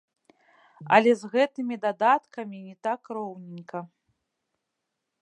[0.97, 3.79] Але з гэтымі датамі не так роўненька.